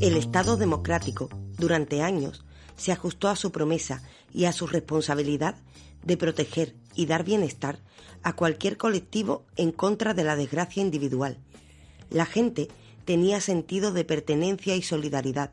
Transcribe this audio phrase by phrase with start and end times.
[0.00, 2.44] El Estado democrático, durante años,
[2.76, 4.02] se ajustó a su promesa
[4.32, 5.56] y a su responsabilidad
[6.02, 7.80] de proteger y dar bienestar
[8.22, 11.38] a cualquier colectivo en contra de la desgracia individual.
[12.10, 12.68] La gente
[13.04, 15.52] tenía sentido de pertenencia y solidaridad.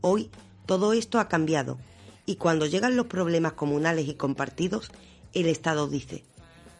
[0.00, 0.30] Hoy
[0.66, 1.78] todo esto ha cambiado
[2.26, 4.90] y cuando llegan los problemas comunales y compartidos,
[5.32, 6.24] el Estado dice,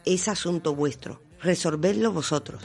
[0.05, 2.63] es asunto vuestro, resolvedlo vosotros.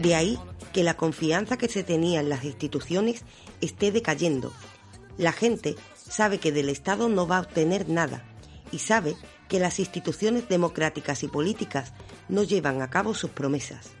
[0.00, 0.38] De ahí
[0.72, 3.22] que la confianza que se tenía en las instituciones
[3.60, 4.50] esté decayendo.
[5.18, 8.24] La gente sabe que del Estado no va a obtener nada
[8.72, 9.14] y sabe
[9.48, 11.92] que las instituciones democráticas y políticas
[12.30, 13.92] no llevan a cabo sus promesas.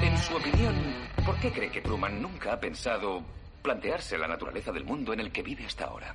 [0.00, 0.74] En su opinión,
[1.26, 3.22] ¿por qué cree que Truman nunca ha pensado
[3.68, 6.14] plantearse la naturaleza del mundo en el que vive hasta ahora?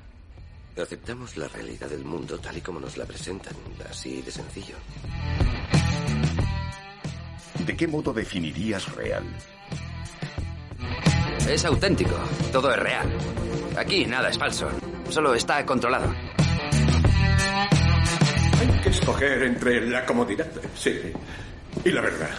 [0.76, 3.54] Aceptamos la realidad del mundo tal y como nos la presentan,
[3.88, 4.76] así de sencillo.
[7.64, 9.24] ¿De qué modo definirías real?
[11.48, 12.16] Es auténtico,
[12.52, 13.08] todo es real.
[13.78, 14.72] Aquí nada es falso,
[15.10, 16.12] solo está controlado.
[18.60, 21.00] Hay que escoger entre la comodidad, sí,
[21.86, 22.32] y la verdad.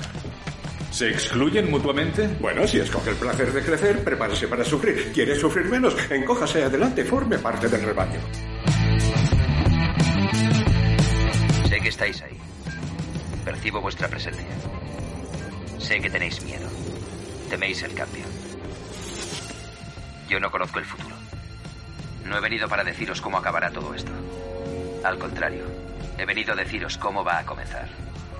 [0.94, 2.28] ¿Se excluyen mutuamente?
[2.38, 5.10] Bueno, si escoge el placer de crecer, prepárese para sufrir.
[5.12, 5.96] ¿Quiere sufrir menos?
[6.08, 8.20] Encójase adelante, forme parte del rebaño.
[11.68, 12.38] Sé que estáis ahí.
[13.44, 14.46] Percibo vuestra presencia.
[15.78, 16.68] Sé que tenéis miedo.
[17.50, 18.24] Teméis el cambio.
[20.28, 21.16] Yo no conozco el futuro.
[22.24, 24.12] No he venido para deciros cómo acabará todo esto.
[25.02, 25.64] Al contrario,
[26.18, 27.88] he venido a deciros cómo va a comenzar.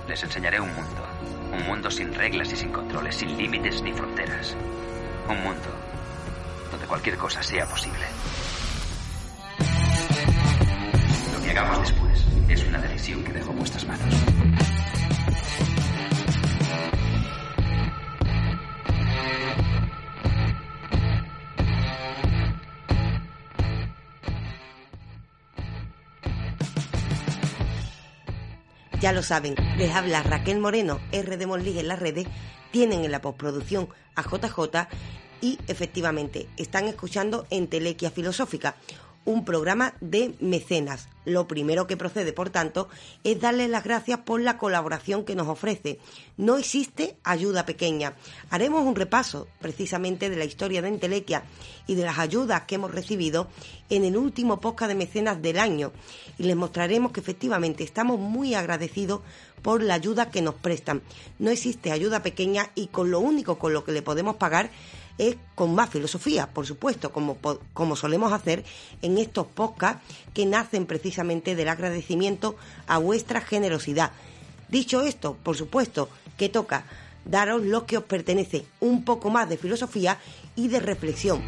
[0.07, 1.34] Les enseñaré un mundo.
[1.51, 4.55] Un mundo sin reglas y sin controles, sin límites ni fronteras.
[5.29, 5.69] Un mundo
[6.71, 8.05] donde cualquier cosa sea posible.
[11.33, 14.15] Lo que hagamos después es una decisión que dejo en vuestras manos.
[29.05, 32.25] Ya lo saben, les habla Raquel Moreno, R de Monlig en las redes,
[32.71, 34.87] tienen en la postproducción a JJ
[35.41, 38.77] y efectivamente están escuchando en Telequia Filosófica,
[39.25, 41.09] un programa de mecenas.
[41.25, 42.87] Lo primero que procede, por tanto,
[43.23, 45.99] es darles las gracias por la colaboración que nos ofrece.
[46.37, 48.13] No existe ayuda pequeña.
[48.51, 51.43] Haremos un repaso precisamente de la historia de Entelequia
[51.87, 53.47] y de las ayudas que hemos recibido
[53.89, 55.91] en el último podcast de mecenas del año
[56.37, 59.21] y les mostraremos que efectivamente estamos muy agradecidos
[59.63, 61.01] por la ayuda que nos prestan.
[61.39, 64.69] No existe ayuda pequeña y con lo único con lo que le podemos pagar
[65.17, 67.37] es con más filosofía, por supuesto, como,
[67.73, 68.63] como solemos hacer
[69.01, 70.01] en estos podcasts
[70.33, 72.55] que nacen precisamente del agradecimiento
[72.87, 74.11] a vuestra generosidad.
[74.69, 76.85] Dicho esto, por supuesto, que toca
[77.23, 80.19] daros lo que os pertenece, un poco más de filosofía
[80.55, 81.41] y de reflexión.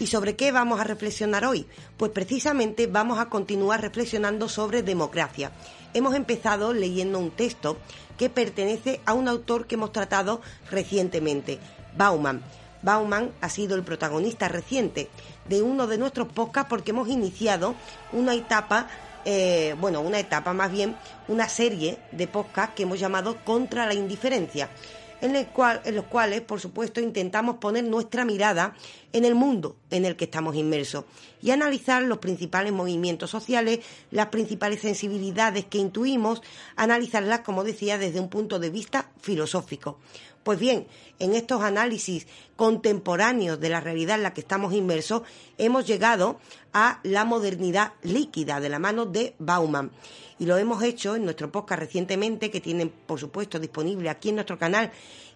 [0.00, 1.66] ¿Y sobre qué vamos a reflexionar hoy?
[1.98, 5.52] Pues precisamente vamos a continuar reflexionando sobre democracia.
[5.92, 7.76] Hemos empezado leyendo un texto
[8.16, 10.40] que pertenece a un autor que hemos tratado
[10.70, 11.58] recientemente,
[11.98, 12.42] Bauman.
[12.80, 15.10] Bauman ha sido el protagonista reciente
[15.46, 17.74] de uno de nuestros podcasts porque hemos iniciado
[18.12, 18.88] una etapa,
[19.26, 20.96] eh, bueno, una etapa más bien,
[21.28, 24.70] una serie de podcasts que hemos llamado Contra la Indiferencia
[25.20, 28.74] en, el cual, en los cuales, por supuesto, intentamos poner nuestra mirada
[29.12, 31.04] en el mundo en el que estamos inmersos
[31.42, 36.42] y analizar los principales movimientos sociales, las principales sensibilidades que intuimos,
[36.76, 39.98] analizarlas, como decía, desde un punto de vista filosófico.
[40.42, 40.86] Pues bien,
[41.18, 45.22] en estos análisis contemporáneos de la realidad en la que estamos inmersos,
[45.58, 46.40] hemos llegado
[46.72, 49.90] a la modernidad líquida de la mano de Bauman.
[50.38, 54.36] Y lo hemos hecho en nuestro podcast recientemente, que tienen, por supuesto, disponible aquí en
[54.36, 54.90] nuestro canal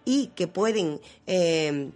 [0.04, 1.00] y que pueden...
[1.26, 1.90] Eh,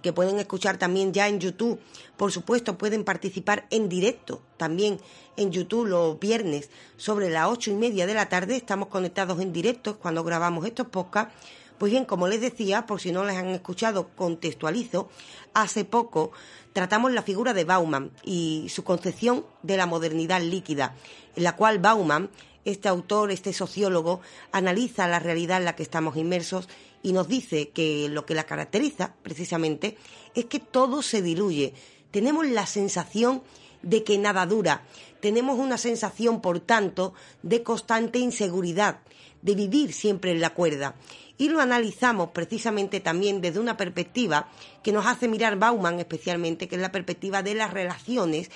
[0.00, 1.78] que pueden escuchar también ya en YouTube.
[2.16, 4.98] Por supuesto, pueden participar en directo también
[5.36, 8.56] en YouTube los viernes sobre las ocho y media de la tarde.
[8.56, 11.34] Estamos conectados en directo cuando grabamos estos podcasts
[11.82, 15.08] pues bien, como les decía, por si no les han escuchado, contextualizo,
[15.52, 16.30] hace poco
[16.72, 20.94] tratamos la figura de Bauman y su concepción de la modernidad líquida,
[21.34, 22.30] en la cual Bauman,
[22.64, 24.20] este autor, este sociólogo,
[24.52, 26.68] analiza la realidad en la que estamos inmersos
[27.02, 29.98] y nos dice que lo que la caracteriza, precisamente,
[30.36, 31.74] es que todo se diluye.
[32.12, 33.42] Tenemos la sensación
[33.82, 34.84] de que nada dura.
[35.18, 37.12] Tenemos una sensación, por tanto,
[37.42, 39.00] de constante inseguridad
[39.42, 40.94] de vivir siempre en la cuerda.
[41.42, 44.46] Y lo analizamos precisamente también desde una perspectiva
[44.80, 48.48] que nos hace mirar Bauman especialmente, que es la perspectiva de las relaciones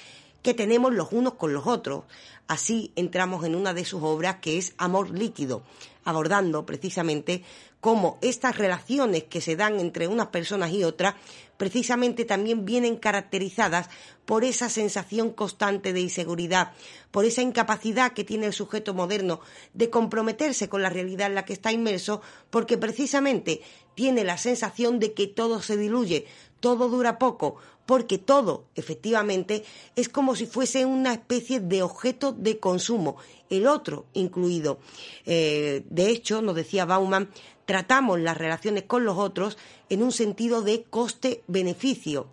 [0.46, 2.04] que tenemos los unos con los otros.
[2.46, 5.64] Así entramos en una de sus obras que es Amor líquido,
[6.04, 7.42] abordando precisamente
[7.80, 11.16] cómo estas relaciones que se dan entre unas personas y otras
[11.56, 13.88] precisamente también vienen caracterizadas
[14.24, 16.72] por esa sensación constante de inseguridad,
[17.10, 19.40] por esa incapacidad que tiene el sujeto moderno
[19.74, 23.62] de comprometerse con la realidad en la que está inmerso, porque precisamente
[23.94, 26.26] tiene la sensación de que todo se diluye,
[26.66, 27.54] todo dura poco,
[27.86, 29.62] porque todo, efectivamente,
[29.94, 33.18] es como si fuese una especie de objeto de consumo,
[33.50, 34.80] el otro incluido.
[35.26, 37.30] Eh, de hecho, nos decía Bauman,
[37.66, 39.58] tratamos las relaciones con los otros
[39.90, 42.26] en un sentido de coste-beneficio.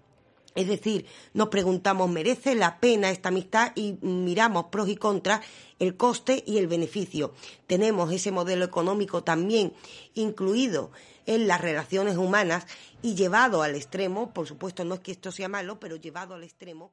[0.55, 3.71] Es decir, nos preguntamos, ¿merece la pena esta amistad?
[3.75, 5.41] Y miramos pros y contras,
[5.77, 7.33] el coste y el beneficio.
[7.67, 9.73] Tenemos ese modelo económico también
[10.15, 10.89] incluido
[11.25, 12.65] en las relaciones humanas
[13.01, 16.43] y llevado al extremo, por supuesto no es que esto sea malo, pero llevado al
[16.43, 16.91] extremo.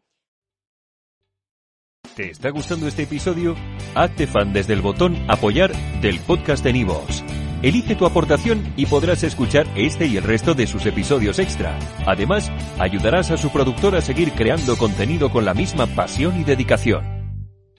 [2.16, 3.54] ¿Te está gustando este episodio?
[3.94, 7.22] Hazte fan desde el botón apoyar del podcast de Nivos.
[7.62, 11.78] Elige tu aportación y podrás escuchar este y el resto de sus episodios extra.
[12.06, 17.19] Además, ayudarás a su productor a seguir creando contenido con la misma pasión y dedicación.